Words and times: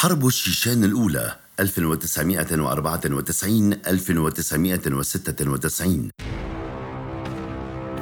حرب 0.00 0.26
الشيشان 0.26 0.84
الأولى 0.84 1.36
1994 1.60 3.72
1996 3.72 6.10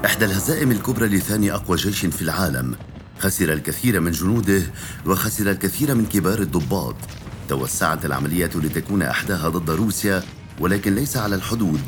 إحدى 0.04 0.24
الهزائم 0.24 0.70
الكبرى 0.70 1.08
لثاني 1.08 1.52
أقوى 1.52 1.76
جيش 1.76 2.06
في 2.06 2.22
العالم. 2.22 2.76
خسر 3.18 3.52
الكثير 3.52 4.00
من 4.00 4.10
جنوده 4.10 4.62
وخسر 5.06 5.50
الكثير 5.50 5.94
من 5.94 6.06
كبار 6.06 6.38
الضباط. 6.38 6.96
توسعت 7.48 8.04
العمليات 8.04 8.56
لتكون 8.56 9.02
أحداها 9.02 9.48
ضد 9.48 9.70
روسيا 9.70 10.22
ولكن 10.60 10.94
ليس 10.94 11.16
على 11.16 11.34
الحدود 11.34 11.80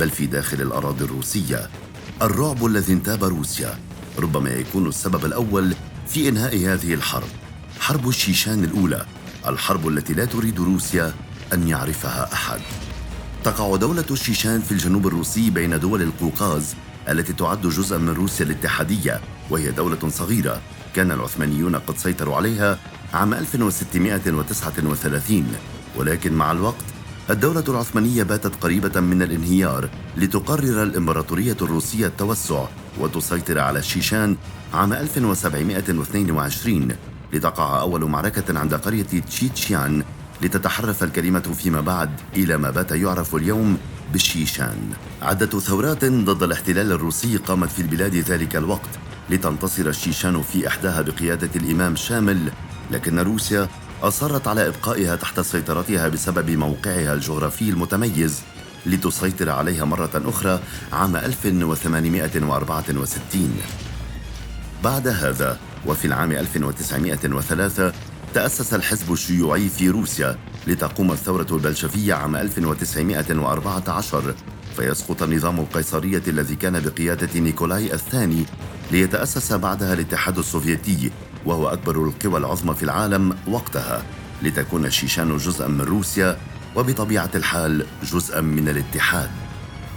بل 0.00 0.10
في 0.10 0.26
داخل 0.26 0.62
الأراضي 0.62 1.04
الروسية. 1.04 1.70
الرعب 2.22 2.66
الذي 2.66 2.92
انتاب 2.92 3.24
روسيا 3.24 3.78
ربما 4.18 4.50
يكون 4.50 4.86
السبب 4.86 5.24
الأول 5.24 5.74
في 6.06 6.28
إنهاء 6.28 6.56
هذه 6.56 6.94
الحرب. 6.94 7.28
حرب 7.80 8.08
الشيشان 8.08 8.64
الأولى. 8.64 9.06
الحرب 9.48 9.88
التي 9.88 10.14
لا 10.14 10.24
تريد 10.24 10.60
روسيا 10.60 11.12
أن 11.52 11.68
يعرفها 11.68 12.32
أحد. 12.32 12.60
تقع 13.44 13.76
دولة 13.76 14.04
الشيشان 14.10 14.60
في 14.60 14.72
الجنوب 14.72 15.06
الروسي 15.06 15.50
بين 15.50 15.80
دول 15.80 16.02
القوقاز 16.02 16.74
التي 17.08 17.32
تعد 17.32 17.62
جزءا 17.62 17.98
من 17.98 18.08
روسيا 18.08 18.46
الاتحادية 18.46 19.20
وهي 19.50 19.70
دولة 19.70 20.08
صغيرة 20.08 20.60
كان 20.94 21.10
العثمانيون 21.10 21.76
قد 21.76 21.98
سيطروا 21.98 22.36
عليها 22.36 22.78
عام 23.14 23.34
1639 23.34 25.46
ولكن 25.96 26.32
مع 26.32 26.52
الوقت 26.52 26.84
الدولة 27.30 27.64
العثمانية 27.68 28.22
باتت 28.22 28.62
قريبة 28.62 29.00
من 29.00 29.22
الانهيار 29.22 29.88
لتقرر 30.16 30.82
الإمبراطورية 30.82 31.56
الروسية 31.62 32.06
التوسع 32.06 32.64
وتسيطر 33.00 33.58
على 33.58 33.78
الشيشان 33.78 34.36
عام 34.74 34.92
1722 34.92 36.88
لتقع 37.32 37.80
أول 37.80 38.04
معركة 38.04 38.58
عند 38.58 38.74
قرية 38.74 39.02
تشيتشيان 39.02 40.02
لتتحرف 40.42 41.04
الكلمة 41.04 41.40
فيما 41.40 41.80
بعد 41.80 42.10
إلى 42.36 42.56
ما 42.56 42.70
بات 42.70 42.92
يعرف 42.92 43.34
اليوم 43.34 43.78
بالشيشان 44.12 44.90
عدة 45.22 45.60
ثورات 45.60 46.04
ضد 46.04 46.42
الاحتلال 46.42 46.92
الروسي 46.92 47.36
قامت 47.36 47.70
في 47.70 47.82
البلاد 47.82 48.14
ذلك 48.14 48.56
الوقت 48.56 48.90
لتنتصر 49.30 49.86
الشيشان 49.86 50.42
في 50.42 50.68
إحداها 50.68 51.02
بقيادة 51.02 51.50
الإمام 51.56 51.96
شامل 51.96 52.52
لكن 52.90 53.18
روسيا 53.18 53.68
أصرت 54.02 54.48
على 54.48 54.68
إبقائها 54.68 55.16
تحت 55.16 55.40
سيطرتها 55.40 56.08
بسبب 56.08 56.50
موقعها 56.50 57.14
الجغرافي 57.14 57.70
المتميز 57.70 58.42
لتسيطر 58.86 59.50
عليها 59.50 59.84
مرة 59.84 60.10
أخرى 60.14 60.60
عام 60.92 61.16
1864 61.16 63.56
بعد 64.84 65.08
هذا 65.08 65.58
وفي 65.86 66.04
العام 66.04 66.32
1903 66.32 67.92
تأسس 68.34 68.74
الحزب 68.74 69.12
الشيوعي 69.12 69.68
في 69.68 69.90
روسيا 69.90 70.38
لتقوم 70.66 71.12
الثورة 71.12 71.46
البلشفية 71.50 72.14
عام 72.14 72.36
1914 72.36 74.34
فيسقط 74.76 75.22
نظام 75.22 75.60
القيصرية 75.60 76.22
الذي 76.28 76.56
كان 76.56 76.80
بقيادة 76.80 77.40
نيكولاي 77.40 77.94
الثاني 77.94 78.44
ليتأسس 78.90 79.52
بعدها 79.52 79.94
الاتحاد 79.94 80.38
السوفيتي 80.38 81.10
وهو 81.46 81.68
أكبر 81.68 82.04
القوى 82.04 82.38
العظمى 82.38 82.74
في 82.74 82.82
العالم 82.82 83.36
وقتها. 83.48 84.02
لتكون 84.42 84.86
الشيشان 84.86 85.36
جزءا 85.36 85.68
من 85.68 85.80
روسيا 85.80 86.36
وبطبيعة 86.76 87.30
الحال 87.34 87.86
جزءا 88.12 88.40
من 88.40 88.68
الاتحاد. 88.68 89.30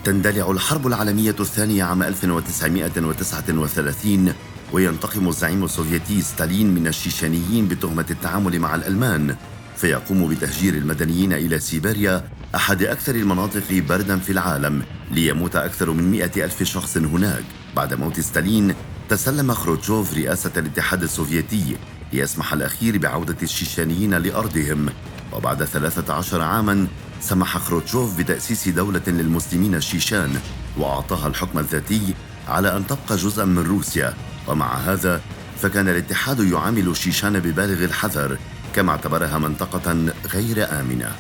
تندلع 0.03 0.51
الحرب 0.51 0.87
العالمية 0.87 1.35
الثانية 1.39 1.83
عام 1.83 2.03
1939 2.03 4.33
وينتقم 4.73 5.27
الزعيم 5.27 5.63
السوفيتي 5.63 6.21
ستالين 6.21 6.75
من 6.75 6.87
الشيشانيين 6.87 7.67
بتهمة 7.67 8.05
التعامل 8.11 8.59
مع 8.59 8.75
الألمان 8.75 9.35
فيقوم 9.77 10.27
بتهجير 10.27 10.73
المدنيين 10.73 11.33
إلى 11.33 11.59
سيبيريا 11.59 12.23
أحد 12.55 12.83
أكثر 12.83 13.15
المناطق 13.15 13.63
بردا 13.89 14.19
في 14.19 14.31
العالم 14.31 14.83
ليموت 15.11 15.55
أكثر 15.55 15.91
من 15.91 16.11
مئة 16.11 16.45
ألف 16.45 16.63
شخص 16.63 16.97
هناك. 16.97 17.43
بعد 17.75 17.93
موت 17.93 18.19
ستالين 18.19 18.73
تسلم 19.09 19.53
خروتشوف 19.53 20.13
رئاسة 20.13 20.51
الاتحاد 20.57 21.03
السوفيتي 21.03 21.75
ليسمح 22.13 22.53
الأخير 22.53 22.97
بعودة 22.97 23.37
الشيشانيين 23.43 24.13
لأرضهم. 24.13 24.89
وبعد 25.33 25.63
13 25.63 26.41
عاما 26.41 26.87
سمح 27.21 27.57
خروتشوف 27.57 28.17
بتأسيس 28.19 28.69
دولة 28.69 29.01
للمسلمين 29.07 29.75
الشيشان 29.75 30.39
وأعطاها 30.77 31.27
الحكم 31.27 31.59
الذاتي 31.59 32.13
على 32.47 32.77
أن 32.77 32.87
تبقى 32.87 33.15
جزءا 33.15 33.45
من 33.45 33.63
روسيا. 33.67 34.13
ومع 34.47 34.73
هذا 34.75 35.21
فكان 35.61 35.89
الاتحاد 35.89 36.39
يعامل 36.39 36.87
الشيشان 36.87 37.39
ببالغ 37.39 37.83
الحذر 37.83 38.37
كما 38.75 38.91
اعتبرها 38.91 39.37
منطقة 39.37 40.13
غير 40.33 40.79
آمنة. 40.79 41.11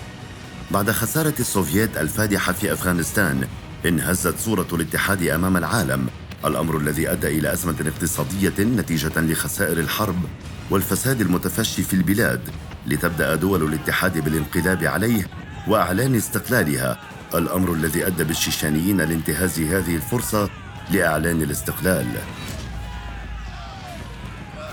بعد 0.71 0.91
خسارة 0.91 1.33
السوفييت 1.39 1.97
الفادحة 1.97 2.53
في 2.53 2.73
أفغانستان 2.73 3.47
انهزت 3.85 4.39
صورة 4.39 4.67
الاتحاد 4.73 5.23
أمام 5.23 5.57
العالم 5.57 6.07
الأمر 6.45 6.77
الذي 6.77 7.11
أدى 7.11 7.27
إلى 7.27 7.53
أزمة 7.53 7.75
اقتصادية 7.85 8.53
نتيجة 8.59 9.19
لخسائر 9.19 9.79
الحرب 9.79 10.19
والفساد 10.69 11.21
المتفشي 11.21 11.83
في 11.83 11.93
البلاد 11.93 12.41
لتبدأ 12.87 13.35
دول 13.35 13.63
الاتحاد 13.63 14.23
بالانقلاب 14.23 14.83
عليه 14.83 15.27
وإعلان 15.67 16.15
استقلالها 16.15 16.99
الأمر 17.35 17.73
الذي 17.73 18.07
أدى 18.07 18.23
بالشيشانيين 18.23 18.97
لانتهاز 18.97 19.59
هذه 19.59 19.95
الفرصة 19.95 20.49
لإعلان 20.91 21.41
الاستقلال. 21.41 22.07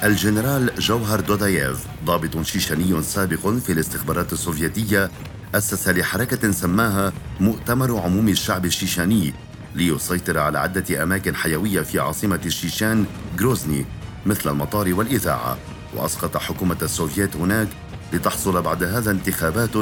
الجنرال 0.05 0.71
جوهر 0.79 1.21
دوداييف 1.21 1.87
ضابط 2.05 2.43
شيشاني 2.43 3.03
سابق 3.03 3.49
في 3.49 3.73
الاستخبارات 3.73 4.33
السوفيتية 4.33 5.11
أسس 5.55 5.89
لحركة 5.89 6.51
سماها 6.51 7.13
مؤتمر 7.41 8.01
عموم 8.01 8.29
الشعب 8.29 8.65
الشيشاني 8.65 9.35
ليسيطر 9.75 10.39
على 10.39 10.59
عدة 10.59 11.03
أماكن 11.03 11.35
حيوية 11.35 11.81
في 11.81 11.99
عاصمة 11.99 12.41
الشيشان 12.47 13.05
جروزني 13.39 13.85
مثل 14.27 14.51
المطار 14.51 14.95
والإذاعة. 14.95 15.59
وأسقط 15.95 16.37
حكومة 16.37 16.77
السوفييت 16.83 17.37
هناك 17.37 17.69
لتحصل 18.13 18.63
بعد 18.63 18.85
هذا 18.85 19.11
انتخابات 19.11 19.77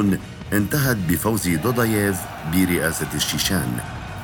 انتهت 0.53 0.97
بفوز 1.09 1.47
دوداييف 1.47 2.17
برئاسة 2.53 3.07
الشيشان. 3.15 3.77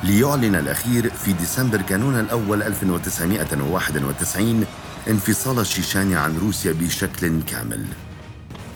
ليعلن 0.04 0.54
الأخير 0.54 1.10
في 1.10 1.32
ديسمبر 1.32 1.82
كانون 1.82 2.20
الأول 2.20 2.62
1991 2.62 4.64
انفصال 5.08 5.58
الشيشان 5.58 6.14
عن 6.14 6.38
روسيا 6.38 6.72
بشكل 6.72 7.42
كامل. 7.42 7.86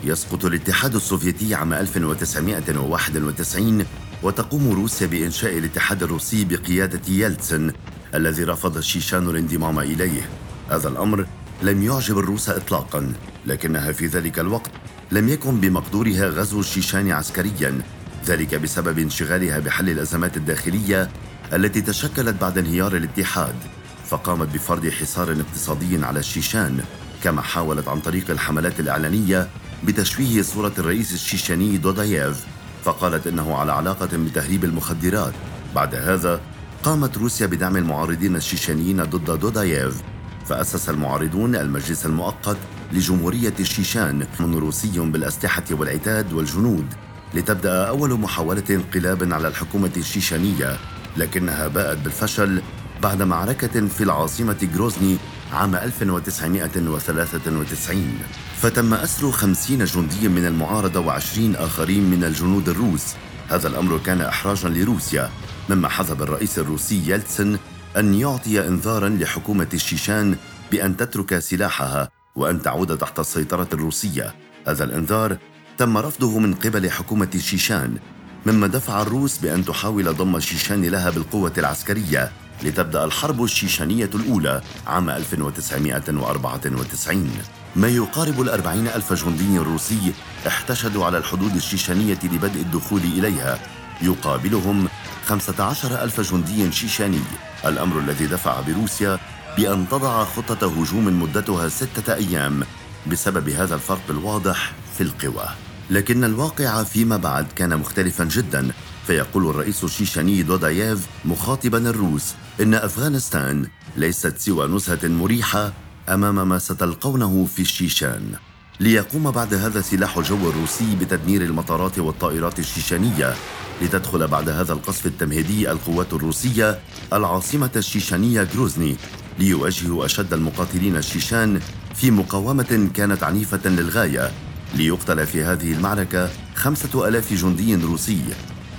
يسقط 0.03 0.45
الاتحاد 0.45 0.95
السوفيتي 0.95 1.55
عام 1.55 1.73
1991 1.73 3.85
وتقوم 4.23 4.71
روسيا 4.71 5.07
بإنشاء 5.07 5.57
الاتحاد 5.57 6.03
الروسي 6.03 6.45
بقيادة 6.45 7.01
يلتسن 7.07 7.71
الذي 8.15 8.43
رفض 8.43 8.77
الشيشان 8.77 9.29
الانضمام 9.29 9.79
إليه. 9.79 10.29
هذا 10.69 10.89
الأمر 10.89 11.25
لم 11.61 11.83
يعجب 11.83 12.17
الروس 12.17 12.49
إطلاقا 12.49 13.13
لكنها 13.45 13.91
في 13.91 14.05
ذلك 14.05 14.39
الوقت 14.39 14.71
لم 15.11 15.29
يكن 15.29 15.59
بمقدورها 15.59 16.29
غزو 16.29 16.59
الشيشان 16.59 17.11
عسكريا 17.11 17.81
ذلك 18.25 18.55
بسبب 18.55 18.99
انشغالها 18.99 19.59
بحل 19.59 19.89
الأزمات 19.89 20.37
الداخلية 20.37 21.09
التي 21.53 21.81
تشكلت 21.81 22.41
بعد 22.41 22.57
انهيار 22.57 22.95
الاتحاد. 22.95 23.78
فقامت 24.09 24.53
بفرض 24.53 24.87
حصار 24.87 25.31
اقتصادي 25.31 26.05
على 26.05 26.19
الشيشان 26.19 26.83
كما 27.23 27.41
حاولت 27.41 27.87
عن 27.87 27.99
طريق 27.99 28.29
الحملات 28.29 28.79
الإعلانية 28.79 29.47
بتشويه 29.83 30.41
صورة 30.41 30.73
الرئيس 30.77 31.13
الشيشاني 31.13 31.77
دوداييف 31.77 32.45
فقالت 32.83 33.27
إنه 33.27 33.55
على 33.55 33.71
علاقة 33.71 34.09
بتهريب 34.13 34.63
المخدرات. 34.63 35.33
بعد 35.75 35.95
هذا 35.95 36.41
قامت 36.83 37.17
روسيا 37.17 37.47
بدعم 37.47 37.77
المعارضين 37.77 38.35
الشيشانيين 38.35 39.03
ضد 39.03 39.39
دوداييف 39.39 40.01
فأسس 40.45 40.89
المعارضون 40.89 41.55
المجلس 41.55 42.05
المؤقت 42.05 42.57
لجمهورية 42.91 43.53
الشيشان 43.59 44.27
من 44.39 44.55
روسي 44.55 44.99
بالأسلحة 44.99 45.63
والعتاد 45.71 46.33
والجنود 46.33 46.85
لتبدأ 47.33 47.87
أول 47.87 48.19
محاولة 48.19 48.63
انقلاب 48.69 49.33
على 49.33 49.47
الحكومة 49.47 49.91
الشيشانية 49.97 50.77
لكنها 51.17 51.67
باءت 51.67 51.97
بالفشل 51.97 52.61
بعد 53.01 53.21
معركة 53.21 53.87
في 53.87 54.03
العاصمة 54.03 54.57
جروزني 54.73 55.17
عام 55.53 55.75
1993 55.75 58.19
فتم 58.61 58.93
أسر 58.93 59.31
خمسين 59.31 59.85
جندي 59.85 60.27
من 60.27 60.45
المعارضة 60.45 60.99
وعشرين 60.99 61.55
آخرين 61.55 62.09
من 62.09 62.23
الجنود 62.23 62.69
الروس. 62.69 63.03
هذا 63.49 63.67
الأمر 63.67 63.97
كان 63.97 64.21
إحراجا 64.21 64.69
لروسيا 64.69 65.29
مما 65.69 65.89
حسب 65.89 66.21
الرئيس 66.21 66.59
الروسي 66.59 67.11
يلتسن 67.11 67.57
أن 67.97 68.13
يعطي 68.13 68.67
إنذارا 68.67 69.09
لحكومة 69.09 69.67
الشيشان 69.73 70.35
بأن 70.71 70.97
تترك 70.97 71.39
سلاحها 71.39 72.09
وأن 72.35 72.61
تعود 72.61 72.97
تحت 72.97 73.19
السيطرة 73.19 73.67
الروسية. 73.73 74.33
هذا 74.67 74.83
الإنذار 74.83 75.37
تم 75.77 75.97
رفضه 75.97 76.39
من 76.39 76.53
قبل 76.53 76.91
حكومة 76.91 77.29
الشيشان 77.35 77.97
مما 78.45 78.67
دفع 78.67 79.01
الروس 79.01 79.37
بأن 79.37 79.65
تحاول 79.65 80.13
ضم 80.13 80.35
الشيشان 80.35 80.85
لها 80.85 81.09
بالقوة 81.09 81.53
العسكرية. 81.57 82.31
لتبدأ 82.63 83.05
الحرب 83.05 83.43
الشيشانية 83.43 84.09
الأولى 84.15 84.61
عام 84.87 85.09
1994 85.09 87.31
ما 87.75 87.87
يقارب 87.87 88.41
الأربعين 88.41 88.87
ألف 88.87 89.13
جندي 89.13 89.57
روسي 89.57 90.13
احتشدوا 90.47 91.05
على 91.05 91.17
الحدود 91.17 91.55
الشيشانية 91.55 92.19
لبدء 92.23 92.61
الدخول 92.61 93.01
إليها. 93.01 93.59
يقابلهم 94.01 94.87
خمسة 95.25 95.63
عشر 95.63 96.03
ألف 96.03 96.31
جندي 96.31 96.71
شيشاني. 96.71 97.21
الأمر 97.65 97.99
الذي 97.99 98.27
دفع 98.27 98.61
بروسيا 98.61 99.19
بأن 99.57 99.89
تضع 99.89 100.23
خطة 100.23 100.81
هجوم 100.81 101.21
مدتها 101.21 101.69
ستة 101.69 102.13
أيام 102.13 102.63
بسبب 103.07 103.49
هذا 103.49 103.75
الفرق 103.75 104.03
الواضح 104.09 104.71
في 104.97 105.03
القوى. 105.03 105.45
لكن 105.89 106.23
الواقع 106.23 106.83
فيما 106.83 107.17
بعد 107.17 107.47
كان 107.55 107.77
مختلفا 107.77 108.23
جدا. 108.23 108.71
فيقول 109.09 109.49
الرئيس 109.49 109.83
الشيشاني 109.83 110.43
دوداييف 110.43 111.07
مخاطبا 111.25 111.89
الروس 111.89 112.33
إن 112.61 112.73
أفغانستان 112.73 113.67
ليست 113.97 114.37
سوى 114.37 114.67
نزهة 114.67 114.99
مريحة 115.03 115.73
أمام 116.09 116.49
ما 116.49 116.59
ستلقونه 116.59 117.45
في 117.55 117.61
الشيشان. 117.61 118.33
ليقوم 118.79 119.31
بعد 119.31 119.53
هذا 119.53 119.81
سلاح 119.81 120.17
الجو 120.17 120.49
الروسي 120.49 120.95
بتدمير 120.95 121.41
المطارات 121.41 121.99
والطائرات 121.99 122.59
الشيشانية 122.59 123.33
لتدخل 123.81 124.27
بعد 124.27 124.49
هذا 124.49 124.73
القصف 124.73 125.05
التمهيدي 125.05 125.71
القوات 125.71 126.13
الروسية 126.13 126.79
العاصمة 127.13 127.71
الشيشانية 127.75 128.43
جروزني 128.43 128.95
ليواجهوا 129.39 130.05
أشد 130.05 130.33
المقاتلين 130.33 130.97
الشيشان 130.97 131.59
في 131.95 132.11
مقاومة 132.11 132.89
كانت 132.93 133.23
عنيفة 133.23 133.69
للغاية. 133.69 134.31
ليقتل 134.75 135.27
في 135.27 135.43
هذه 135.43 135.73
المعركة 135.73 136.29
خمسة 136.55 137.07
ألاف 137.07 137.33
جندي 137.33 137.75
روسي. 137.75 138.21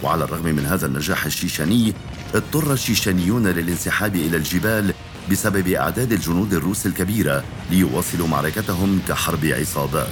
وعلى 0.02 0.24
الرغم 0.24 0.44
من 0.44 0.66
هذا 0.66 0.86
النجاح 0.86 1.26
الشيشاني 1.26 1.94
اضطر 2.34 2.72
الشيشانيون 2.72 3.46
للانسحاب 3.46 4.16
إلى 4.16 4.36
الجبال 4.36 4.94
بسبب 5.30 5.68
أعداد 5.68 6.12
الجنود 6.12 6.54
الروس 6.54 6.86
الكبيرة 6.86 7.44
ليواصلوا 7.70 8.28
معركتهم 8.28 9.00
كحرب 9.08 9.44
عصابات. 9.44 10.08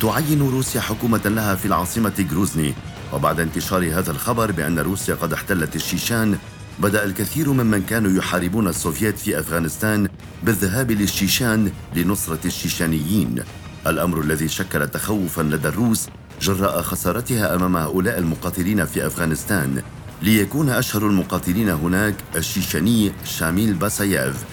تعين 0.00 0.40
روسيا 0.40 0.80
حكومة 0.80 1.20
لها 1.24 1.54
في 1.54 1.66
العاصمة 1.66 2.26
جروزني 2.30 2.74
وبعد 3.12 3.40
انتشار 3.40 3.98
هذا 3.98 4.10
الخبر 4.10 4.52
بأن 4.52 4.78
روسيا 4.78 5.14
قد 5.14 5.32
احتلت 5.32 5.76
الشيشان 5.76 6.38
بدأ 6.78 7.04
الكثير 7.04 7.52
ممن 7.52 7.82
كانوا 7.82 8.18
يحاربون 8.18 8.68
السوفييت 8.68 9.18
في 9.18 9.40
أفغانستان 9.40 10.08
بالذهاب 10.42 10.90
للشيشان 10.90 11.72
لنصرة 11.96 12.38
الشيشانيين. 12.44 13.42
الأمر 13.86 14.20
الذي 14.20 14.48
شكل 14.48 14.88
تخوفا 14.88 15.42
لدى 15.42 15.68
الروس 15.68 16.08
جراء 16.40 16.82
خسارتها 16.82 17.54
أمام 17.54 17.76
هؤلاء 17.76 18.18
المقاتلين 18.18 18.84
في 18.84 19.06
أفغانستان 19.06 19.82
ليكون 20.22 20.68
أشهر 20.68 21.02
المقاتلين 21.06 21.68
هناك 21.68 22.14
الشيشاني 22.36 23.12
شاميل 23.24 23.74
باساييف 23.74 24.44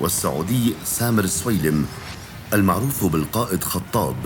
والسعودي 0.00 0.74
سامر 0.84 1.26
سويلم 1.26 1.86
المعروف 2.54 3.04
بالقائد 3.04 3.64
خطاب 3.64 4.16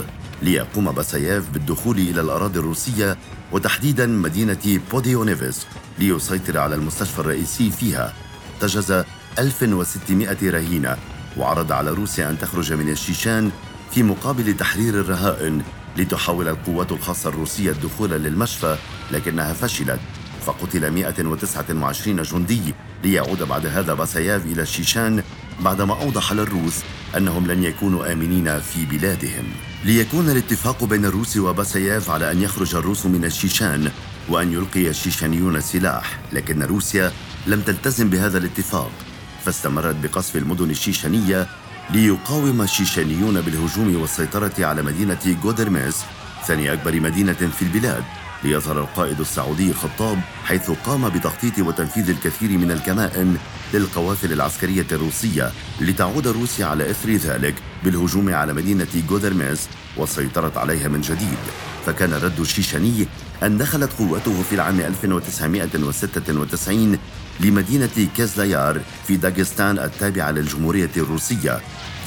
ليقوم 0.43 0.93
باساييف 0.93 1.51
بالدخول 1.51 1.99
إلى 1.99 2.21
الأراضي 2.21 2.59
الروسية 2.59 3.19
وتحديدا 3.53 4.07
مدينة 4.07 4.81
بوديونوفسك 4.93 5.67
ليسيطر 5.99 6.59
على 6.59 6.75
المستشفى 6.75 7.19
الرئيسي 7.19 7.71
فيها. 7.71 8.13
تجز 8.61 9.05
1600 9.39 10.51
رهينة 10.51 10.97
وعرض 11.37 11.73
على 11.73 11.91
روسيا 11.91 12.31
أن 12.31 12.39
تخرج 12.39 12.73
من 12.73 12.89
الشيشان 12.89 13.51
في 13.91 14.03
مقابل 14.03 14.57
تحرير 14.57 15.01
الرهائن. 15.01 15.63
لتحاول 15.97 16.49
القوات 16.49 16.93
الخاصة 16.93 17.29
الروسية 17.29 17.71
الدخول 17.71 18.11
للمشفى 18.11 18.77
لكنها 19.11 19.53
فشلت. 19.53 20.01
فقتل 20.47 20.91
129 20.91 22.23
جندي 22.23 22.75
ليعود 23.05 23.43
بعد 23.43 23.67
هذا 23.67 23.95
باساياف 23.95 24.47
إلى 24.47 24.63
الشيشان 24.63 25.23
بعدما 25.61 26.03
أوضح 26.03 26.33
للروس 26.33 26.75
أنهم 27.17 27.47
لن 27.47 27.65
يكونوا 27.65 28.13
آمنين 28.13 28.61
في 28.61 28.87
بلادهم. 28.87 29.45
ليكون 29.85 30.31
الاتفاق 30.31 30.85
بين 30.85 31.05
الروس 31.05 31.37
وباساياف 31.37 32.11
على 32.11 32.33
أن 32.33 32.43
يخرج 32.43 32.75
الروس 32.75 33.07
من 33.07 33.25
الشيشان 33.25 33.91
وأن 34.29 34.53
يلقي 34.53 34.89
الشيشانيون 34.89 35.57
السلاح 35.57 36.19
لكن 36.33 36.63
روسيا 36.63 37.13
لم 37.47 37.61
تلتزم 37.61 38.11
بهذا 38.11 38.39
الاتفاق. 38.39 38.91
فاستمرت 39.45 39.97
بقصف 40.03 40.37
المدن 40.37 40.71
الشيشانية 40.71 41.47
ليقاوم 41.93 42.63
الشيشانيون 42.63 43.41
بالهجوم 43.41 44.01
والسيطرة 44.01 44.53
على 44.59 44.83
مدينة 44.83 45.37
جودرميس 45.43 45.97
ثاني 46.47 46.73
أكبر 46.73 47.01
مدينة 47.01 47.33
في 47.33 47.63
البلاد 47.63 48.05
ليظهر 48.45 48.81
القائد 48.81 49.21
السعودي 49.21 49.75
خطاب 49.75 50.21
حيث 50.45 50.71
قام 50.71 51.09
بتخطيط 51.09 51.59
وتنفيذ 51.59 52.11
الكثير 52.11 52.51
من 52.51 52.71
الكمائن 52.71 53.37
للقوافل 53.75 54.33
العسكرية 54.33 54.87
الروسية 54.93 55.53
لتعود 55.81 56.29
روسيا 56.29 56.67
على 56.67 56.91
إثر 56.91 57.11
ذلك 57.11 57.55
بالهجوم 57.85 58.35
على 58.35 58.53
مدينة 58.53 59.03
جودرميس 59.09 59.69
والسيطرة 59.97 60.53
عليها 60.57 60.89
من 60.89 61.01
جديد. 61.01 61.39
فكان 61.87 62.13
الرد 62.13 62.41
الشيشاني 62.41 63.07
أن 63.43 63.59
دخلت 63.59 63.93
قوته 63.93 64.43
في 64.43 64.55
العام 64.55 64.81
1996 64.81 66.99
لمدينة 67.41 68.09
كازلايار 68.17 68.81
في 69.07 69.17
داغستان 69.17 69.79
التابعة 69.79 70.31
للجمهورية 70.31 70.91
الروسية 70.97 71.61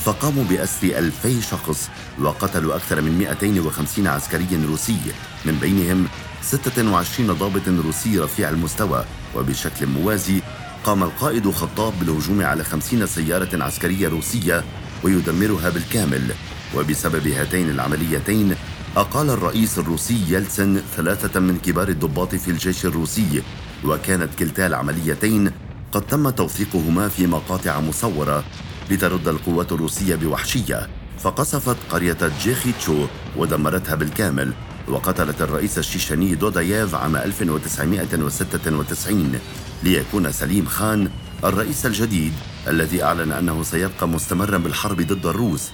فقاموا 0.05 0.43
بأسر 0.43 0.87
ألفي 0.97 1.41
شخص 1.41 1.89
وقتلوا 2.19 2.75
أكثر 2.75 3.01
من 3.01 3.17
250 3.17 4.07
عسكري 4.07 4.65
روسي 4.69 4.97
من 5.45 5.57
بينهم 5.61 6.07
26 6.41 7.33
ضابط 7.33 7.67
روسي 7.67 8.19
رفيع 8.19 8.49
المستوى 8.49 9.05
وبشكل 9.35 9.85
موازي 9.87 10.41
قام 10.83 11.03
القائد 11.03 11.51
خطاب 11.51 11.93
بالهجوم 11.99 12.41
على 12.41 12.63
50 12.63 13.05
سيارة 13.07 13.63
عسكرية 13.63 14.07
روسية 14.07 14.63
ويدمرها 15.03 15.69
بالكامل. 15.69 16.31
وبسبب 16.75 17.27
هاتين 17.27 17.69
العمليتين 17.69 18.55
أقال 18.97 19.29
الرئيس 19.29 19.79
الروسي 19.79 20.21
يلتسن 20.29 20.81
ثلاثة 20.95 21.39
من 21.39 21.57
كبار 21.57 21.87
الضباط 21.89 22.35
في 22.35 22.51
الجيش 22.51 22.85
الروسي 22.85 23.43
وكانت 23.85 24.29
كلتا 24.39 24.67
العمليتين 24.67 25.51
قد 25.91 26.01
تم 26.01 26.29
توثيقهما 26.29 27.09
في 27.09 27.27
مقاطع 27.27 27.79
مصورة 27.79 28.43
لترد 28.91 29.27
القوات 29.27 29.71
الروسية 29.71 30.15
بوحشية 30.15 30.87
فقصفت 31.19 31.77
قرية 31.89 32.17
جيخيتشو 32.41 33.05
ودمرتها 33.37 33.95
بالكامل 33.95 34.53
وقتلت 34.87 35.41
الرئيس 35.41 35.77
الشيشاني 35.77 36.35
دوداييف 36.35 36.95
عام 36.95 37.15
1996 37.15 39.39
ليكون 39.83 40.31
سليم 40.31 40.65
خان 40.65 41.09
الرئيس 41.43 41.85
الجديد 41.85 42.33
الذي 42.67 43.03
أعلن 43.03 43.31
أنه 43.31 43.63
سيبقى 43.63 44.07
مستمرا 44.07 44.57
بالحرب 44.57 45.01
ضد 45.01 45.25
الروس. 45.25 45.69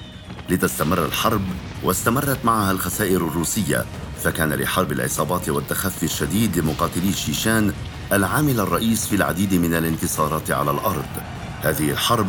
لتستمر 0.49 1.05
الحرب 1.05 1.41
واستمرت 1.83 2.45
معها 2.45 2.71
الخسائر 2.71 3.27
الروسية 3.27 3.85
فكان 4.23 4.53
لحرب 4.53 4.91
العصابات 4.91 5.49
والتخفي 5.49 6.03
الشديد 6.03 6.59
لمقاتلي 6.59 7.09
الشيشان 7.09 7.73
العامل 8.11 8.59
الرئيس 8.59 9.07
في 9.07 9.15
العديد 9.15 9.53
من 9.53 9.73
الانتصارات 9.73 10.51
على 10.51 10.71
الأرض. 10.71 11.05
هذه 11.61 11.91
الحرب 11.91 12.27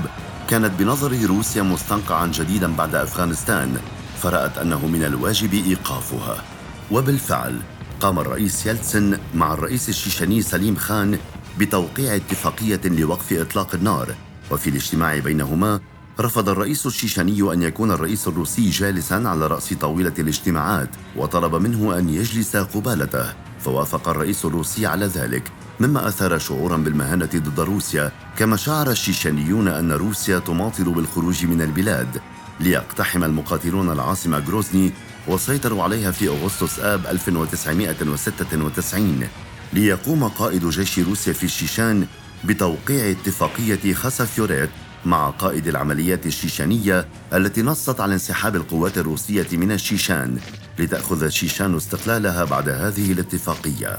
كانت 0.48 0.70
بنظر 0.78 1.26
روسيا 1.26 1.62
مستنقعا 1.62 2.26
جديدا 2.26 2.76
بعد 2.76 2.94
أفغانستان 2.94 3.76
فرأت 4.22 4.58
أنه 4.58 4.86
من 4.86 5.04
الواجب 5.04 5.54
إيقافها. 5.54 6.44
وبالفعل 6.90 7.60
قام 8.00 8.18
الرئيس 8.18 8.66
يلتسن 8.66 9.18
مع 9.34 9.52
الرئيس 9.54 9.88
الشيشاني 9.88 10.42
سليم 10.42 10.76
خان 10.76 11.18
بتوقيع 11.58 12.16
اتفاقية 12.16 12.80
لوقف 12.84 13.32
إطلاق 13.32 13.74
النار. 13.74 14.14
وفي 14.50 14.70
الاجتماع 14.70 15.18
بينهما 15.18 15.80
رفض 16.20 16.48
الرئيس 16.48 16.86
الشيشاني 16.86 17.52
أن 17.52 17.62
يكون 17.62 17.90
الرئيس 17.90 18.28
الروسي 18.28 18.70
جالسا 18.70 19.14
على 19.14 19.46
رأس 19.46 19.72
طاولة 19.72 20.14
الاجتماعات 20.18 20.90
وطلب 21.16 21.54
منه 21.54 21.98
أن 21.98 22.08
يجلس 22.08 22.56
قبالته. 22.56 23.32
فوافق 23.60 24.08
الرئيس 24.08 24.44
الروسي 24.44 24.86
على 24.86 25.06
ذلك. 25.06 25.52
مما 25.80 26.08
أثار 26.08 26.38
شعورا 26.38 26.76
بالمهانة 26.76 27.30
ضد 27.34 27.60
روسيا 27.60 28.12
كما 28.38 28.56
شعر 28.56 28.90
الشيشانيون 28.90 29.68
أن 29.68 29.92
روسيا 29.92 30.38
تماطل 30.38 30.84
بالخروج 30.84 31.46
من 31.46 31.62
البلاد 31.62 32.20
ليقتحم 32.60 33.24
المقاتلون 33.24 33.92
العاصمة 33.92 34.38
غروزني 34.38 34.92
وسيطروا 35.28 35.82
عليها 35.82 36.10
في 36.10 36.28
أغسطس 36.28 36.78
آب 36.78 37.06
1996 37.06 39.28
ليقوم 39.72 40.24
قائد 40.24 40.68
جيش 40.68 40.98
روسيا 40.98 41.32
في 41.32 41.44
الشيشان 41.44 42.06
بتوقيع 42.44 43.10
اتفاقية 43.10 43.94
خاسافيوريت 43.94 44.70
مع 45.04 45.30
قائد 45.30 45.68
العمليات 45.68 46.26
الشيشانية 46.26 47.06
التي 47.32 47.62
نصت 47.62 48.00
على 48.00 48.14
انسحاب 48.14 48.56
القوات 48.56 48.98
الروسية 48.98 49.46
من 49.52 49.72
الشيشان 49.72 50.38
لتأخذ 50.78 51.22
الشيشان 51.22 51.76
استقلالها 51.76 52.44
بعد 52.44 52.68
هذه 52.68 53.12
الاتفاقية. 53.12 53.98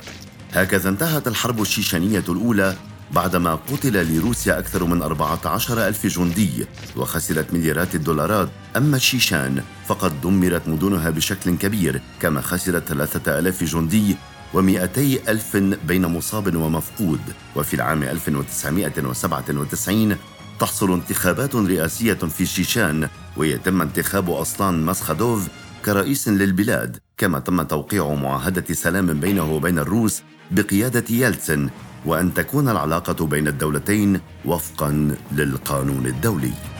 هكذا 0.53 0.89
انتهت 0.89 1.27
الحرب 1.27 1.61
الشيشانية 1.61 2.23
الأولى 2.29 2.75
بعدما 3.11 3.55
قتل 3.55 4.17
لروسيا 4.17 4.59
أكثر 4.59 4.83
من 4.83 5.01
14 5.01 5.87
ألف 5.87 6.07
جندي 6.07 6.65
وخسرت 6.95 7.53
مليارات 7.53 7.95
الدولارات. 7.95 8.49
أما 8.77 8.97
الشيشان 8.97 9.63
فقد 9.87 10.21
دمرت 10.21 10.67
مدنها 10.67 11.09
بشكل 11.09 11.57
كبير 11.57 12.01
كما 12.21 12.41
خسرت 12.41 12.83
ثلاثة 12.83 13.39
ألاف 13.39 13.63
جندي 13.63 14.15
ومئتي 14.53 15.31
ألف 15.31 15.57
بين 15.87 16.05
مصاب 16.05 16.55
ومفقود. 16.55 17.21
وفي 17.55 17.73
العام 17.73 18.03
1997 18.03 20.17
تحصل 20.59 20.93
انتخابات 20.93 21.55
رئاسية 21.55 22.13
في 22.13 22.45
شيشان 22.45 23.09
ويتم 23.37 23.81
انتخاب 23.81 24.29
أصلان 24.29 24.85
مسخدوف 24.85 25.47
كرئيس 25.85 26.27
للبلاد. 26.27 27.02
كما 27.17 27.39
تم 27.39 27.61
توقيع 27.61 28.13
معاهدة 28.13 28.73
سلام 28.73 29.19
بينه 29.19 29.53
وبين 29.53 29.79
الروس 29.79 30.23
بقيادة 30.51 31.03
يلتسن 31.09 31.69
وأن 32.05 32.33
تكون 32.33 32.69
العلاقة 32.69 33.25
بين 33.25 33.47
الدولتين 33.47 34.19
وفقا 34.45 35.15
للقانون 35.31 36.05
الدولي. 36.05 36.72